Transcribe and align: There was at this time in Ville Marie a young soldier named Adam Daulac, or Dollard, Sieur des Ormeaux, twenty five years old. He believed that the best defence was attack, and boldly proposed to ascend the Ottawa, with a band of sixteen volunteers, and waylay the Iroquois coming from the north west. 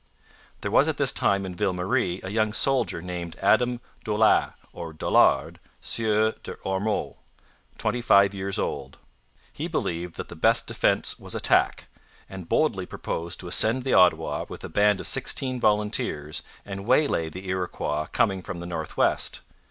There 0.61 0.71
was 0.71 0.87
at 0.87 0.97
this 0.97 1.11
time 1.11 1.45
in 1.45 1.53
Ville 1.53 1.73
Marie 1.73 2.21
a 2.23 2.31
young 2.31 2.53
soldier 2.53 3.03
named 3.03 3.35
Adam 3.39 3.81
Daulac, 4.03 4.53
or 4.73 4.93
Dollard, 4.93 5.59
Sieur 5.79 6.31
des 6.41 6.55
Ormeaux, 6.65 7.17
twenty 7.77 8.01
five 8.01 8.33
years 8.33 8.57
old. 8.57 8.97
He 9.53 9.67
believed 9.67 10.15
that 10.15 10.27
the 10.29 10.35
best 10.35 10.65
defence 10.65 11.19
was 11.19 11.35
attack, 11.35 11.85
and 12.27 12.49
boldly 12.49 12.87
proposed 12.87 13.39
to 13.41 13.47
ascend 13.47 13.83
the 13.83 13.93
Ottawa, 13.93 14.45
with 14.49 14.63
a 14.63 14.69
band 14.69 14.99
of 14.99 15.05
sixteen 15.05 15.59
volunteers, 15.59 16.41
and 16.65 16.85
waylay 16.87 17.29
the 17.29 17.47
Iroquois 17.47 18.07
coming 18.11 18.41
from 18.41 18.59
the 18.59 18.65
north 18.65 18.97
west. 18.97 19.41